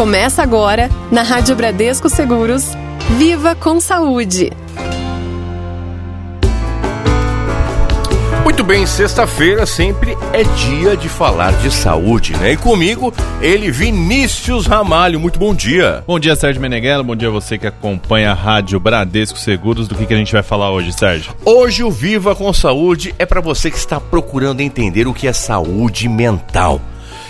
[0.00, 2.68] Começa agora, na Rádio Bradesco Seguros,
[3.18, 4.50] Viva com Saúde.
[8.42, 12.52] Muito bem, sexta-feira sempre é dia de falar de saúde, né?
[12.52, 15.20] E comigo, ele, Vinícius Ramalho.
[15.20, 16.02] Muito bom dia.
[16.06, 17.04] Bom dia, Sérgio Meneghello.
[17.04, 19.86] Bom dia a você que acompanha a Rádio Bradesco Seguros.
[19.86, 21.34] Do que, que a gente vai falar hoje, Sérgio?
[21.44, 25.32] Hoje o Viva com Saúde é para você que está procurando entender o que é
[25.34, 26.80] saúde mental.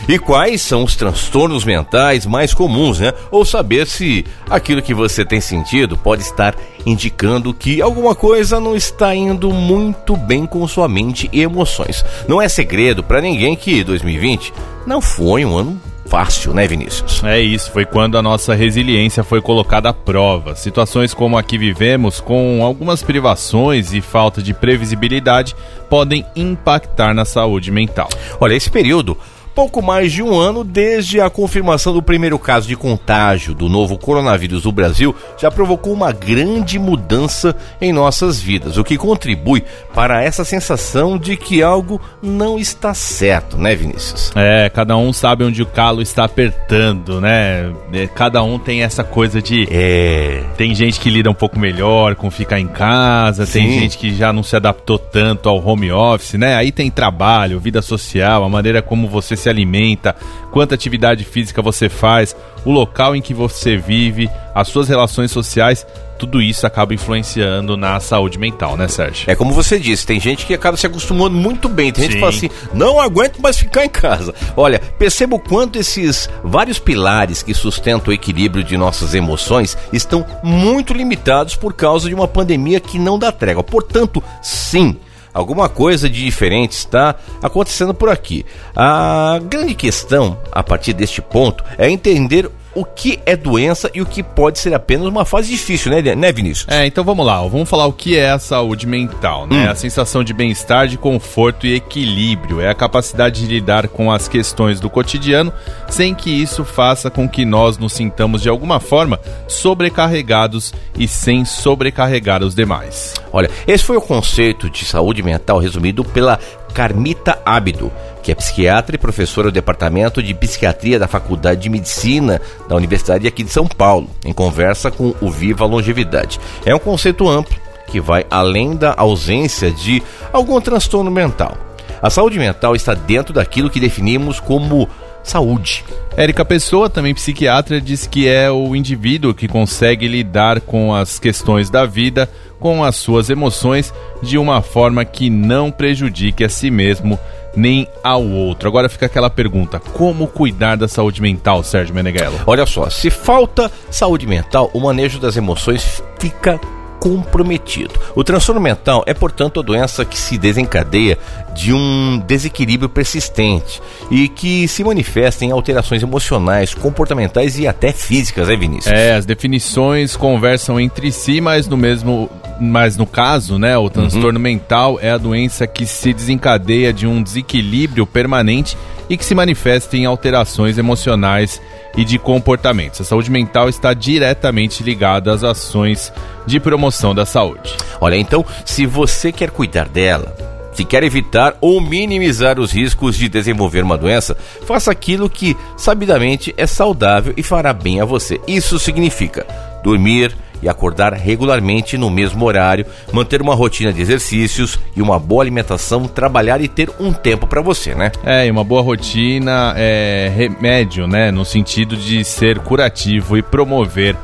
[0.08, 3.12] E quais são os transtornos mentais mais comuns, né?
[3.30, 6.54] Ou saber se aquilo que você tem sentido pode estar
[6.84, 12.04] indicando que alguma coisa não está indo muito bem com sua mente e emoções.
[12.26, 14.52] Não é segredo para ninguém que 2020
[14.86, 17.22] não foi um ano fácil, né, Vinícius?
[17.22, 20.56] É isso, foi quando a nossa resiliência foi colocada à prova.
[20.56, 25.54] Situações como a que vivemos, com algumas privações e falta de previsibilidade,
[25.88, 28.08] podem impactar na saúde mental.
[28.40, 29.16] Olha, esse período
[29.54, 33.98] pouco mais de um ano desde a confirmação do primeiro caso de contágio do novo
[33.98, 40.22] coronavírus no Brasil já provocou uma grande mudança em nossas vidas, o que contribui para
[40.22, 44.32] essa sensação de que algo não está certo, né, Vinícius?
[44.34, 47.72] É, cada um sabe onde o calo está apertando, né?
[47.92, 49.66] É, cada um tem essa coisa de.
[49.70, 50.42] É.
[50.56, 53.60] Tem gente que lida um pouco melhor com ficar em casa, Sim.
[53.60, 56.54] tem gente que já não se adaptou tanto ao home office, né?
[56.54, 60.14] Aí tem trabalho, vida social, a maneira como você se alimenta,
[60.50, 65.86] quanta atividade física você faz, o local em que você vive, as suas relações sociais,
[66.18, 69.30] tudo isso acaba influenciando na saúde mental, né, Sérgio?
[69.30, 71.90] É como você disse, tem gente que acaba se acostumando muito bem.
[71.90, 72.10] Tem Sim.
[72.10, 74.34] gente que fala assim, não aguento mais ficar em casa.
[74.54, 80.26] Olha, perceba o quanto esses vários pilares que sustentam o equilíbrio de nossas emoções estão
[80.42, 83.64] muito limitados por causa de uma pandemia que não dá trégua.
[83.64, 84.98] Portanto, sim
[85.32, 88.44] alguma coisa de diferente está acontecendo por aqui.
[88.74, 94.06] A grande questão, a partir deste ponto, é entender o que é doença e o
[94.06, 96.66] que pode ser apenas uma fase difícil, né, né Vinícius?
[96.68, 99.66] É, então vamos lá, vamos falar o que é a saúde mental, né?
[99.66, 99.70] Hum.
[99.70, 102.60] A sensação de bem-estar, de conforto e equilíbrio.
[102.60, 105.52] É a capacidade de lidar com as questões do cotidiano
[105.88, 109.18] sem que isso faça com que nós nos sintamos de alguma forma
[109.48, 113.14] sobrecarregados e sem sobrecarregar os demais.
[113.32, 116.38] Olha, esse foi o conceito de saúde mental resumido pela
[116.72, 117.92] Carmita Ábido,
[118.22, 123.26] que é psiquiatra e professora do Departamento de Psiquiatria da Faculdade de Medicina da Universidade
[123.26, 126.40] aqui de São Paulo, em conversa com o Viva Longevidade.
[126.64, 131.56] É um conceito amplo que vai além da ausência de algum transtorno mental.
[132.00, 134.88] A saúde mental está dentro daquilo que definimos como
[135.22, 135.84] saúde.
[136.16, 141.70] Érica Pessoa, também psiquiatra, diz que é o indivíduo que consegue lidar com as questões
[141.70, 142.28] da vida
[142.60, 143.92] com as suas emoções
[144.22, 147.18] de uma forma que não prejudique a si mesmo
[147.56, 148.68] nem ao outro.
[148.68, 152.38] Agora fica aquela pergunta: como cuidar da saúde mental, Sérgio Meneghello?
[152.46, 156.60] Olha só, se falta saúde mental, o manejo das emoções fica
[157.00, 157.94] comprometido.
[158.14, 161.18] O transtorno mental é, portanto, a doença que se desencadeia
[161.54, 168.48] de um desequilíbrio persistente e que se manifesta em alterações emocionais, comportamentais e até físicas,
[168.48, 168.92] é Vinícius?
[168.92, 172.30] É, as definições conversam entre si, mas no mesmo
[172.60, 174.42] mas no caso, né, o transtorno uhum.
[174.42, 178.76] mental é a doença que se desencadeia de um desequilíbrio permanente
[179.08, 181.60] e que se manifesta em alterações emocionais
[181.96, 183.00] e de comportamentos.
[183.00, 186.12] A saúde mental está diretamente ligada às ações
[186.46, 187.74] de promoção da saúde.
[188.00, 190.34] Olha, então, se você quer cuidar dela,
[190.72, 196.54] se quer evitar ou minimizar os riscos de desenvolver uma doença, faça aquilo que sabidamente
[196.56, 198.40] é saudável e fará bem a você.
[198.46, 199.46] Isso significa
[199.82, 205.42] dormir, e acordar regularmente no mesmo horário, manter uma rotina de exercícios e uma boa
[205.42, 208.12] alimentação, trabalhar e ter um tempo para você, né?
[208.24, 211.30] É, e uma boa rotina é remédio, né?
[211.30, 214.16] No sentido de ser curativo e promover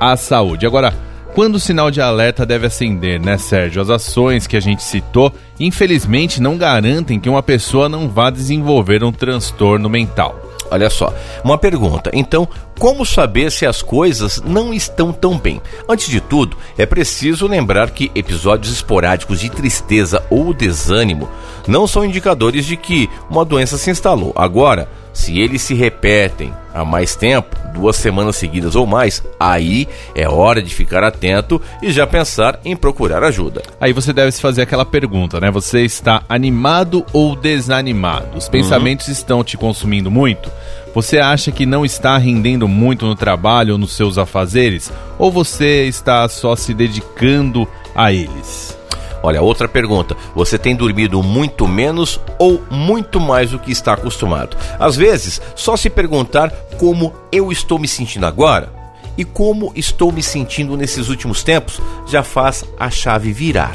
[0.00, 0.66] a saúde.
[0.66, 0.92] Agora,
[1.34, 3.82] quando o sinal de alerta deve acender, né, Sérgio?
[3.82, 9.04] As ações que a gente citou, infelizmente, não garantem que uma pessoa não vá desenvolver
[9.04, 10.40] um transtorno mental.
[10.70, 12.10] Olha só, uma pergunta.
[12.14, 12.48] Então,
[12.78, 15.60] como saber se as coisas não estão tão bem?
[15.88, 21.28] Antes de tudo, é preciso lembrar que episódios esporádicos de tristeza ou desânimo
[21.66, 24.32] não são indicadores de que uma doença se instalou.
[24.36, 30.28] Agora, se eles se repetem há mais tempo, duas semanas seguidas ou mais, aí é
[30.28, 33.62] hora de ficar atento e já pensar em procurar ajuda.
[33.80, 35.50] Aí você deve se fazer aquela pergunta, né?
[35.50, 38.36] Você está animado ou desanimado?
[38.36, 39.12] Os pensamentos uhum.
[39.12, 40.50] estão te consumindo muito?
[40.94, 44.92] Você acha que não está rendendo muito no trabalho ou nos seus afazeres?
[45.18, 48.76] Ou você está só se dedicando a eles?
[49.22, 54.56] Olha, outra pergunta: você tem dormido muito menos ou muito mais do que está acostumado?
[54.78, 58.70] Às vezes, só se perguntar como eu estou me sentindo agora
[59.18, 63.74] e como estou me sentindo nesses últimos tempos já faz a chave virar.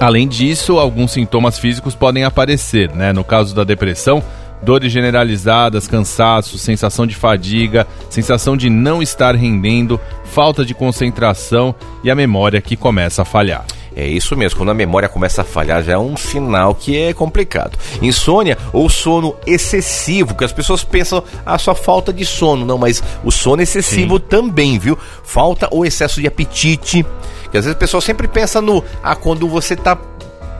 [0.00, 3.12] Além disso, alguns sintomas físicos podem aparecer, né?
[3.12, 4.22] No caso da depressão,
[4.62, 12.10] dores generalizadas, cansaço, sensação de fadiga, sensação de não estar rendendo, falta de concentração e
[12.10, 13.64] a memória que começa a falhar.
[13.98, 17.12] É isso mesmo, quando a memória começa a falhar já é um sinal que é
[17.12, 17.76] complicado.
[18.00, 22.78] Insônia ou sono excessivo, que as pessoas pensam a ah, só falta de sono, não,
[22.78, 24.24] mas o sono excessivo Sim.
[24.28, 24.96] também, viu?
[25.24, 27.04] Falta ou excesso de apetite,
[27.50, 29.98] que às vezes o pessoal sempre pensa no ah, quando você está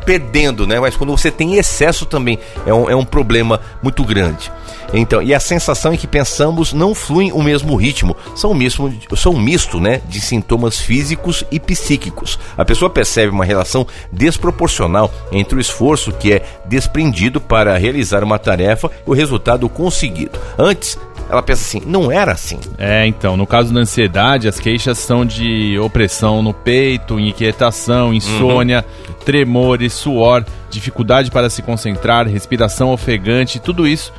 [0.08, 0.80] perdendo, né?
[0.80, 4.50] Mas quando você tem excesso também é um, é um problema muito grande.
[4.90, 9.32] Então, e a sensação é que pensamos não fluem o mesmo ritmo, são, mesmo, são
[9.34, 12.38] um misto né, de sintomas físicos e psíquicos.
[12.56, 18.38] A pessoa percebe uma relação desproporcional entre o esforço que é desprendido para realizar uma
[18.38, 20.38] tarefa e o resultado conseguido.
[20.58, 20.98] Antes,
[21.28, 22.58] ela pensa assim, não era assim.
[22.78, 28.84] É, então, no caso da ansiedade, as queixas são de opressão no peito, inquietação, insônia,
[29.06, 29.14] uhum.
[29.24, 34.12] tremores, suor, dificuldade para se concentrar, respiração ofegante, tudo isso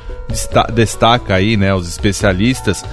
[0.72, 2.84] destaca aí, né, os especialistas,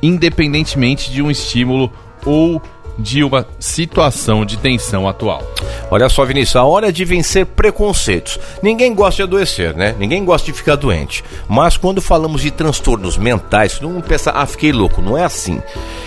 [0.00, 1.92] independentemente de um estímulo
[2.24, 2.62] ou
[2.98, 5.42] de uma situação de tensão atual.
[5.90, 8.38] Olha só, Vinícius, a hora de vencer preconceitos.
[8.62, 9.94] Ninguém gosta de adoecer, né?
[9.98, 11.24] Ninguém gosta de ficar doente.
[11.48, 15.02] Mas quando falamos de transtornos mentais, todo mundo pensa, ah, fiquei louco.
[15.02, 15.60] Não é assim.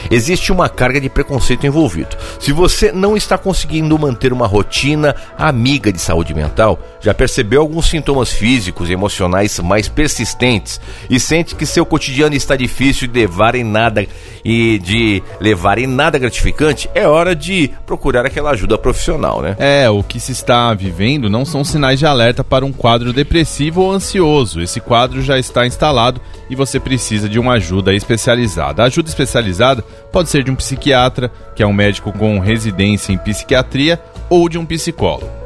[0.10, 2.16] Existe uma carga de preconceito envolvido.
[2.39, 7.90] Se você não está conseguindo manter uma rotina amiga de saúde mental, já percebeu alguns
[7.90, 10.80] sintomas físicos e emocionais mais persistentes
[11.10, 14.06] e sente que seu cotidiano está difícil de levar em nada
[14.44, 19.56] e de levar em nada gratificante, é hora de procurar aquela ajuda profissional, né?
[19.57, 23.81] É, o que se está vivendo não são sinais de alerta para um quadro depressivo
[23.81, 24.62] ou ansioso.
[24.62, 28.83] Esse quadro já está instalado e você precisa de uma ajuda especializada.
[28.83, 33.18] A ajuda especializada pode ser de um psiquiatra, que é um médico com residência em
[33.18, 34.00] psiquiatria,
[34.30, 35.37] ou de um psicólogo.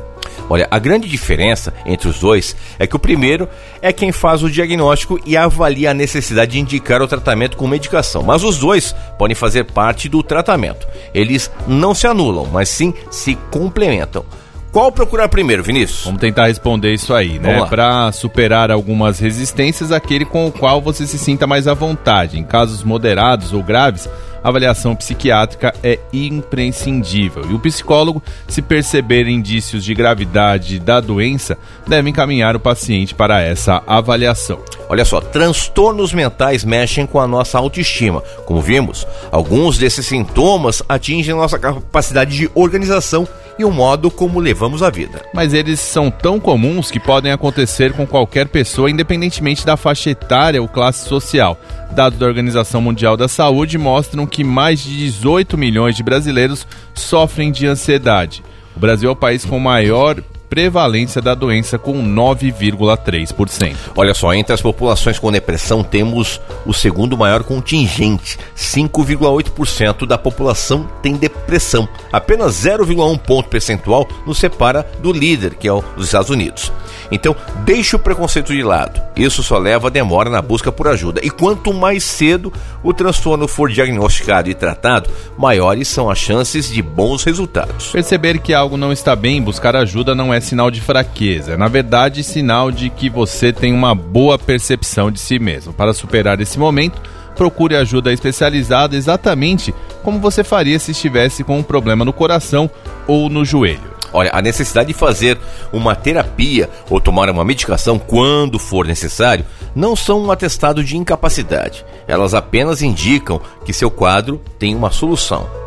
[0.52, 3.48] Olha, a grande diferença entre os dois é que o primeiro
[3.82, 8.22] é quem faz o diagnóstico e avalia a necessidade de indicar o tratamento com medicação,
[8.22, 10.86] mas os dois podem fazer parte do tratamento.
[11.14, 14.26] Eles não se anulam, mas sim se complementam.
[14.74, 16.04] Qual procurar primeiro, Vinícius?
[16.04, 17.66] Vamos tentar responder isso aí, né?
[17.66, 22.38] Para superar algumas resistências, aquele com o qual você se sinta mais à vontade.
[22.38, 24.10] Em casos moderados ou graves,
[24.44, 27.44] avaliação psiquiátrica é imprescindível.
[27.50, 31.58] E o psicólogo, se perceber indícios de gravidade da doença,
[31.88, 34.60] deve encaminhar o paciente para essa avaliação.
[34.90, 38.22] Olha só, transtornos mentais mexem com a nossa autoestima.
[38.46, 43.28] Como vimos, alguns desses sintomas atingem nossa capacidade de organização
[43.58, 45.22] e o modo como levamos a vida.
[45.34, 50.62] Mas eles são tão comuns que podem acontecer com qualquer pessoa, independentemente da faixa etária
[50.62, 51.58] ou classe social.
[51.94, 57.52] Dados da Organização Mundial da Saúde mostram que mais de 18 milhões de brasileiros sofrem
[57.52, 58.44] de ansiedade.
[58.76, 63.76] O Brasil é o país com maior prevalência da doença com 9,3%.
[63.96, 70.90] Olha só, entre as populações com depressão temos o segundo maior contingente, 5,8% da população
[71.02, 71.88] tem depressão.
[72.12, 76.72] Apenas 0,1 ponto percentual nos separa do líder, que é os Estados Unidos.
[77.12, 79.02] Então, deixe o preconceito de lado.
[79.16, 81.22] Isso só leva a demora na busca por ajuda.
[81.24, 82.52] E quanto mais cedo
[82.84, 87.88] o transtorno for diagnosticado e tratado, maiores são as chances de bons resultados.
[87.92, 91.54] Perceber que algo não está bem, buscar ajuda não é sinal de fraqueza.
[91.54, 95.74] É, na verdade, sinal de que você tem uma boa percepção de si mesmo.
[95.74, 97.02] Para superar esse momento,
[97.36, 102.70] procure ajuda especializada exatamente como você faria se estivesse com um problema no coração
[103.08, 103.91] ou no joelho.
[104.14, 105.38] Olha, a necessidade de fazer
[105.72, 111.86] uma terapia ou tomar uma medicação quando for necessário não são um atestado de incapacidade.
[112.08, 115.62] Elas apenas indicam que seu quadro tem uma solução.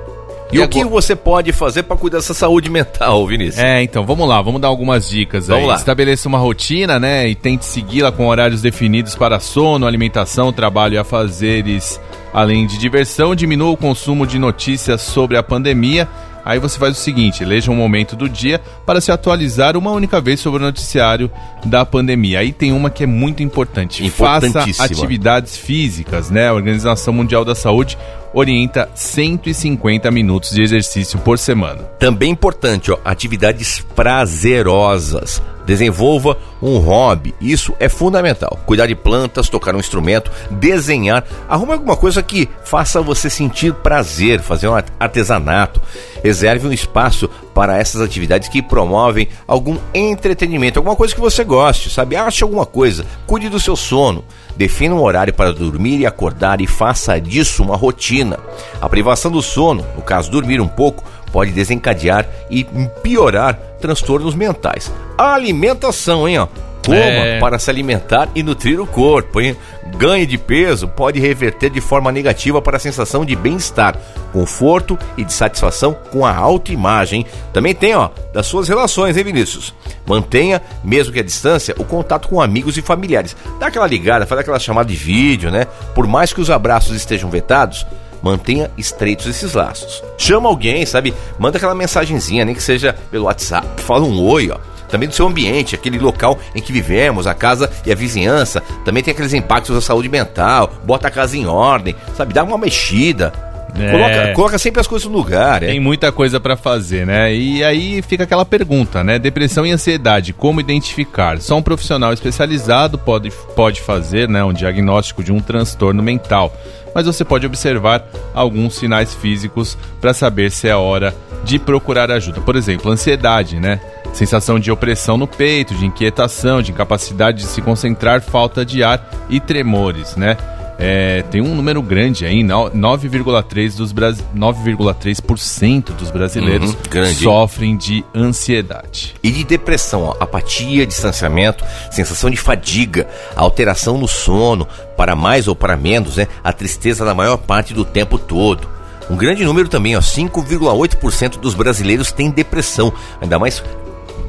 [0.53, 3.59] E, e o que você pode fazer para cuidar dessa saúde mental, Vinícius?
[3.63, 5.69] É, então, vamos lá, vamos dar algumas dicas vamos aí.
[5.69, 5.75] Lá.
[5.75, 10.99] Estabeleça uma rotina, né, e tente segui-la com horários definidos para sono, alimentação, trabalho e
[10.99, 12.01] afazeres,
[12.33, 13.35] além de diversão.
[13.35, 16.09] Diminua o consumo de notícias sobre a pandemia
[16.45, 20.21] Aí você faz o seguinte: eleja um momento do dia para se atualizar uma única
[20.21, 21.31] vez sobre o noticiário
[21.65, 22.41] da pandemia.
[22.41, 26.49] Aí tem uma que é muito importante: faça atividades físicas, né?
[26.49, 27.97] A Organização Mundial da Saúde
[28.33, 31.83] orienta 150 minutos de exercício por semana.
[31.99, 35.41] Também importante, ó, atividades prazerosas.
[35.67, 38.59] Desenvolva um hobby, isso é fundamental.
[38.67, 44.41] Cuidar de plantas, tocar um instrumento, desenhar, arrume alguma coisa que faça você sentir prazer,
[44.41, 45.81] fazer um artesanato.
[46.23, 51.91] Reserve um espaço para essas atividades que promovem algum entretenimento, alguma coisa que você goste,
[51.91, 52.17] sabe?
[52.17, 54.25] Ache alguma coisa, cuide do seu sono.
[54.57, 58.39] Defina um horário para dormir e acordar e faça disso uma rotina.
[58.81, 62.65] A privação do sono, no caso dormir um pouco, pode desencadear e
[63.03, 64.91] piorar transtornos mentais.
[65.19, 66.49] A alimentação, hein, ó.
[66.87, 67.39] Coma é.
[67.39, 69.57] para se alimentar e nutrir o corpo, hein?
[69.97, 73.97] Ganhe de peso pode reverter de forma negativa para a sensação de bem-estar,
[74.33, 77.25] conforto e de satisfação com a autoimagem.
[77.53, 79.75] Também tem, ó, das suas relações, hein, Vinícius?
[80.07, 83.37] Mantenha, mesmo que à distância, o contato com amigos e familiares.
[83.59, 85.67] Dá aquela ligada, faz aquela chamada de vídeo, né?
[85.95, 87.87] Por mais que os abraços estejam vetados,
[88.25, 90.03] mantenha estreitos esses laços.
[90.17, 91.13] Chama alguém, sabe?
[91.39, 95.27] Manda aquela mensagenzinha, nem que seja pelo WhatsApp, fala um oi, ó também do seu
[95.27, 98.61] ambiente, aquele local em que vivemos, a casa e a vizinhança.
[98.85, 102.33] Também tem aqueles impactos da saúde mental, bota a casa em ordem, sabe?
[102.33, 103.33] Dá uma mexida.
[103.77, 103.91] É.
[103.91, 105.65] Coloca, coloca, sempre as coisas no lugar.
[105.65, 105.69] É.
[105.69, 107.35] Tem muita coisa para fazer, né?
[107.35, 109.19] E aí fica aquela pergunta, né?
[109.19, 111.41] Depressão e ansiedade, como identificar?
[111.41, 116.55] Só um profissional especializado pode, pode fazer né, um diagnóstico de um transtorno mental
[116.95, 122.41] mas você pode observar alguns sinais físicos para saber se é hora de procurar ajuda.
[122.41, 123.81] Por exemplo, ansiedade, né?
[124.13, 129.09] Sensação de opressão no peito, de inquietação, de incapacidade de se concentrar, falta de ar
[129.29, 130.37] e tremores, né?
[130.79, 139.15] É, tem um número grande aí, 9,3% dos, 9,3% dos brasileiros uhum, sofrem de ansiedade.
[139.23, 144.67] E de depressão, ó, apatia, distanciamento, sensação de fadiga, alteração no sono,
[144.97, 148.69] para mais ou para menos, né, a tristeza na maior parte do tempo todo.
[149.09, 153.63] Um grande número também, ó, 5,8% dos brasileiros têm depressão, ainda mais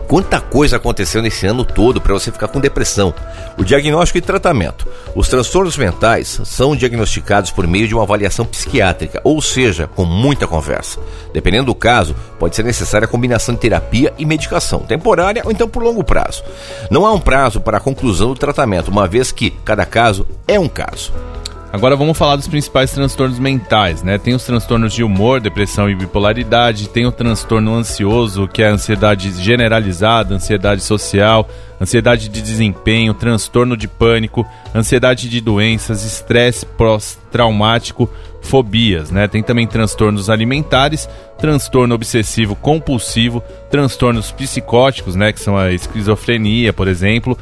[0.08, 3.14] Quanta coisa aconteceu nesse ano todo para você ficar com depressão?
[3.58, 4.88] O diagnóstico e tratamento.
[5.16, 10.46] Os transtornos mentais são diagnosticados por meio de uma avaliação psiquiátrica, ou seja, com muita
[10.46, 11.00] conversa.
[11.34, 15.68] Dependendo do caso, pode ser necessária a combinação de terapia e medicação, temporária ou então
[15.68, 16.44] por longo prazo.
[16.92, 20.60] Não há um prazo para a conclusão do tratamento, uma vez que cada caso é
[20.60, 21.12] um caso.
[21.76, 24.18] Agora vamos falar dos principais transtornos mentais, né?
[24.18, 28.72] Tem os transtornos de humor, depressão e bipolaridade, tem o transtorno ansioso, que é a
[28.72, 38.10] ansiedade generalizada, ansiedade social, ansiedade de desempenho, transtorno de pânico, ansiedade de doenças, estresse pós-traumático,
[38.42, 39.28] fobias, né?
[39.28, 46.88] Tem também transtornos alimentares, transtorno obsessivo compulsivo, transtornos psicóticos, né, que são a esquizofrenia, por
[46.88, 47.38] exemplo,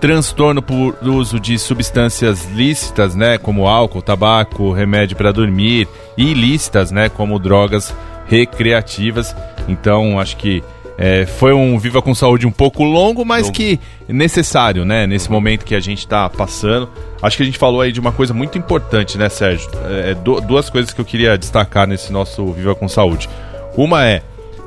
[0.00, 6.90] transtorno por uso de substâncias lícitas, né, como álcool, tabaco, remédio para dormir, e ilícitas,
[6.90, 7.94] né, como drogas
[8.26, 9.34] recreativas.
[9.68, 10.62] Então, acho que
[11.00, 13.54] é, foi um Viva com Saúde um pouco longo, mas longo.
[13.54, 13.78] que
[14.08, 15.06] necessário, né?
[15.06, 16.88] Nesse momento que a gente está passando.
[17.22, 19.70] Acho que a gente falou aí de uma coisa muito importante, né, Sérgio?
[19.88, 23.28] É, duas coisas que eu queria destacar nesse nosso Viva com Saúde.
[23.76, 24.22] Uma é,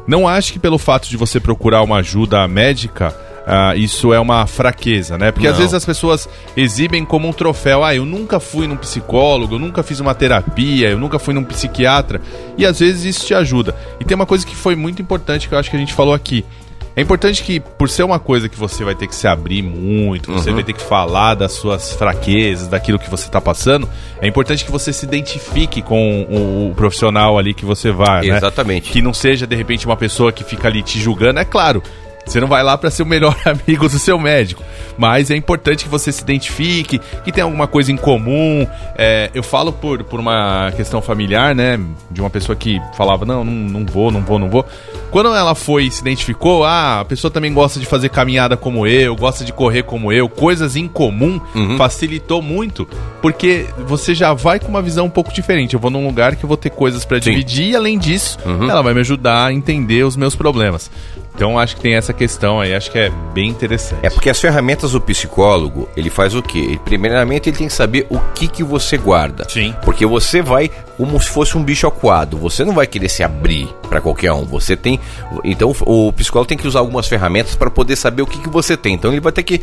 [0.08, 3.14] não acho que pelo fato de você procurar uma ajuda médica
[3.46, 5.32] ah, isso é uma fraqueza, né?
[5.32, 5.54] Porque Não.
[5.54, 9.60] às vezes as pessoas exibem como um troféu, ah, eu nunca fui num psicólogo, eu
[9.60, 12.22] nunca fiz uma terapia, eu nunca fui num psiquiatra,
[12.58, 13.76] e às vezes isso te ajuda.
[14.00, 16.14] E tem uma coisa que foi muito importante que eu acho que a gente falou
[16.14, 16.46] aqui.
[16.94, 20.30] É importante que, por ser uma coisa que você vai ter que se abrir muito,
[20.30, 20.56] você uhum.
[20.56, 23.88] vai ter que falar das suas fraquezas, daquilo que você está passando,
[24.22, 28.36] é importante que você se identifique com o, o profissional ali que você vai, né?
[28.36, 28.92] Exatamente.
[28.92, 31.40] Que não seja, de repente, uma pessoa que fica ali te julgando.
[31.40, 31.82] É claro,
[32.26, 34.64] você não vai lá para ser o melhor amigo do seu médico.
[34.98, 38.68] Mas é importante que você se identifique, que tem alguma coisa em comum.
[38.96, 41.80] É, eu falo por, por uma questão familiar, né?
[42.10, 44.66] De uma pessoa que falava: não, não, não vou, não vou, não vou.
[45.10, 48.88] Quando ela foi e se identificou, ah, a pessoa também gosta de fazer caminhada como
[48.88, 51.78] eu, gosta de correr como eu, coisas em comum, uhum.
[51.78, 52.88] facilitou muito,
[53.22, 55.74] porque você já vai com uma visão um pouco diferente.
[55.74, 58.70] Eu vou num lugar que eu vou ter coisas para dividir e, além disso, uhum.
[58.70, 60.90] ela vai me ajudar a entender os meus problemas.
[61.36, 64.06] Então acho que tem essa questão aí, acho que é bem interessante.
[64.06, 66.80] É porque as ferramentas do psicólogo, ele faz o quê?
[66.86, 69.48] primeiramente ele tem que saber o que que você guarda.
[69.50, 69.74] Sim.
[69.84, 73.68] Porque você vai como se fosse um bicho aquado, você não vai querer se abrir
[73.90, 74.46] para qualquer um.
[74.46, 75.00] Você tem,
[75.44, 78.78] então o psicólogo tem que usar algumas ferramentas para poder saber o que que você
[78.78, 78.94] tem.
[78.94, 79.62] Então ele vai ter que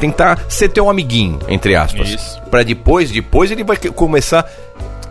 [0.00, 2.40] tentar ser teu amiguinho, entre aspas.
[2.50, 4.50] Para depois, depois ele vai começar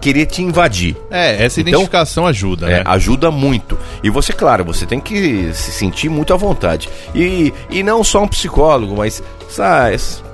[0.03, 0.97] querer te invadir.
[1.09, 2.83] É, essa então, identificação ajuda, é, né?
[2.85, 3.79] Ajuda muito.
[4.03, 6.89] E você, claro, você tem que se sentir muito à vontade.
[7.15, 9.23] E, e não só um psicólogo, mas,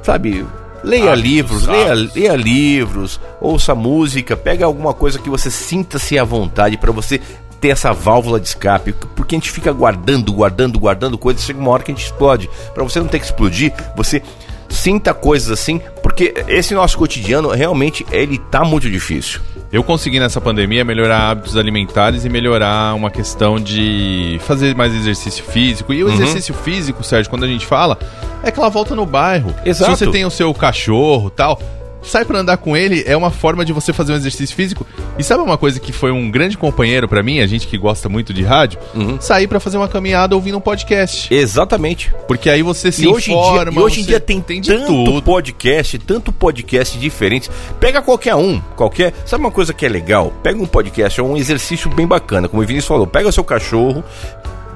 [0.01, 0.43] sabe,
[0.81, 6.77] Leia livros, leia, leia livros, ouça música, pega alguma coisa que você sinta-se à vontade
[6.77, 7.19] para você
[7.59, 11.69] ter essa válvula de escape, porque a gente fica guardando, guardando, guardando coisas, chega uma
[11.71, 12.49] hora que a gente explode.
[12.73, 14.23] Para você não ter que explodir, você
[14.69, 15.81] sinta coisas assim,
[16.19, 19.39] porque esse nosso cotidiano realmente ele tá muito difícil.
[19.71, 25.45] Eu consegui nessa pandemia melhorar hábitos alimentares e melhorar uma questão de fazer mais exercício
[25.45, 25.93] físico.
[25.93, 26.13] E o uhum.
[26.13, 27.97] exercício físico, Sérgio, quando a gente fala,
[28.43, 29.55] é aquela volta no bairro.
[29.63, 29.95] Exato.
[29.95, 31.57] Se você tem o seu cachorro tal,
[32.01, 34.85] sai para andar com ele é uma forma de você fazer um exercício físico.
[35.17, 38.07] E sabe uma coisa que foi um grande companheiro para mim, a gente que gosta
[38.07, 39.19] muito de rádio, uhum.
[39.19, 41.33] sair para fazer uma caminhada ouvindo um podcast.
[41.33, 42.13] Exatamente.
[42.27, 43.63] Porque aí você se e hoje informa.
[43.63, 45.21] Em dia, e hoje em dia tem, tem tanto tudo.
[45.21, 47.49] podcast, tanto podcast diferente.
[47.79, 49.13] Pega qualquer um, qualquer.
[49.25, 50.33] Sabe uma coisa que é legal?
[50.41, 53.05] Pega um podcast, é um exercício bem bacana, como o Vinícius falou.
[53.05, 54.03] Pega seu cachorro,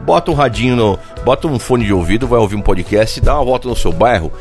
[0.06, 3.46] bota um radinho no, bota um fone de ouvido, vai ouvir um podcast, dá uma
[3.46, 4.32] volta no seu bairro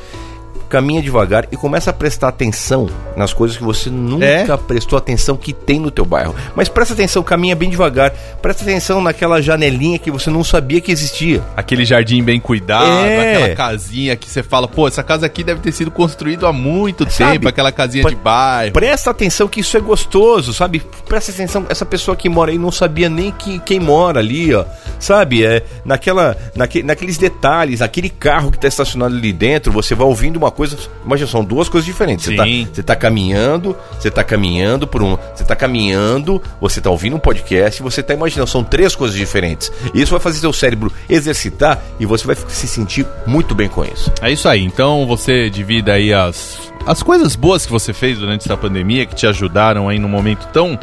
[0.73, 4.57] caminha devagar e começa a prestar atenção nas coisas que você nunca é?
[4.57, 6.35] prestou atenção que tem no teu bairro.
[6.57, 8.11] Mas presta atenção, caminha bem devagar.
[8.41, 11.43] Presta atenção naquela janelinha que você não sabia que existia.
[11.55, 13.35] Aquele jardim bem cuidado, é.
[13.35, 17.05] aquela casinha que você fala, pô, essa casa aqui deve ter sido construída há muito
[17.11, 17.33] sabe?
[17.33, 18.73] tempo, aquela casinha de bairro.
[18.73, 20.83] Presta atenção que isso é gostoso, sabe?
[21.07, 24.65] Presta atenção, essa pessoa que mora aí não sabia nem que quem mora ali, ó.
[24.99, 25.45] Sabe?
[25.45, 30.39] É naquela naque, naqueles detalhes, aquele carro que está estacionado ali dentro, você vai ouvindo
[30.39, 30.91] uma coisa coisas.
[31.05, 32.25] Imagina, são duas coisas diferentes.
[32.25, 35.19] Você tá, você tá caminhando, você tá caminhando por um.
[35.35, 38.49] Você tá caminhando, você tá ouvindo um podcast, você tá imaginando.
[38.49, 39.73] São três coisas diferentes.
[39.93, 44.13] Isso vai fazer seu cérebro exercitar e você vai se sentir muito bem com isso.
[44.21, 44.63] É isso aí.
[44.63, 49.15] Então você divida aí as, as coisas boas que você fez durante essa pandemia que
[49.15, 50.79] te ajudaram aí num momento tão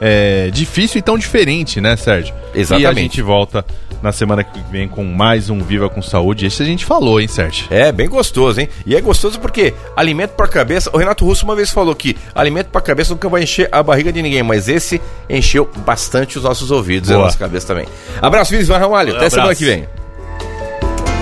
[0.00, 2.34] é, difícil e tão diferente, né, Sérgio?
[2.54, 2.84] Exatamente.
[2.84, 3.64] E a gente volta
[4.02, 6.46] na semana que vem com mais um Viva com Saúde.
[6.46, 7.66] Esse a gente falou, hein, Sérgio?
[7.70, 8.68] É, bem gostoso, hein?
[8.86, 10.90] E é gostoso porque alimento pra cabeça.
[10.92, 14.12] O Renato Russo uma vez falou que alimento pra cabeça nunca vai encher a barriga
[14.12, 17.18] de ninguém, mas esse encheu bastante os nossos ouvidos Boa.
[17.18, 17.86] e a nossa cabeça também.
[18.22, 19.10] Abraço, Vinícius Ramalho.
[19.10, 19.34] Até abraço.
[19.36, 19.88] semana que vem.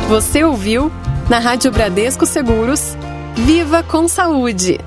[0.08, 0.92] Você ouviu
[1.28, 2.96] na Rádio Bradesco Seguros
[3.36, 4.78] Viva com Saúde.